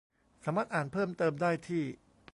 [0.43, 1.83] สามารถอ่านเพิ่มเติมได้ที่